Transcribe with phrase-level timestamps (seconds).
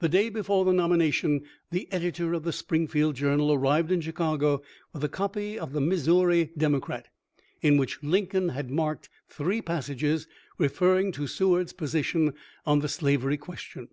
[0.00, 4.60] The day before the nomination the editor of the Springfield Journal arrived in Chicago
[4.92, 7.08] with a copy of the Mis souri Democrat,
[7.62, 12.34] in which Lincoln had marked three passages referring to Seward's position
[12.66, 13.88] on the slav ery question.